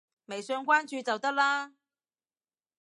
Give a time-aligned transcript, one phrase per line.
[0.25, 1.73] 微信關注就得啦